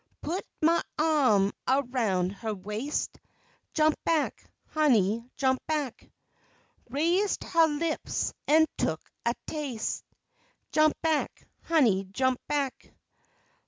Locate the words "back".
4.03-4.49, 5.67-6.09, 11.03-11.47, 12.47-12.91